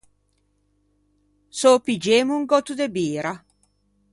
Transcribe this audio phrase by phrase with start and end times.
[1.57, 3.33] S’ô piggemmo un gòtto de bira?